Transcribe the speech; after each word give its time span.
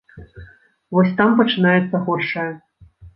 Вось 0.95 1.11
там 1.19 1.35
пачынаецца 1.41 1.95
горшае. 2.09 2.47